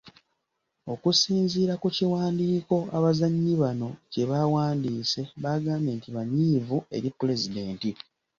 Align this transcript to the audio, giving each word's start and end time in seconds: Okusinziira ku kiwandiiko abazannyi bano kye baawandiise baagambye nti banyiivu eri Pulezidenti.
Okusinziira 0.93 1.73
ku 1.81 1.87
kiwandiiko 1.95 2.75
abazannyi 2.97 3.53
bano 3.63 3.89
kye 4.11 4.23
baawandiise 4.29 5.21
baagambye 5.43 5.91
nti 5.97 6.09
banyiivu 6.15 6.77
eri 6.95 7.09
Pulezidenti. 7.17 7.89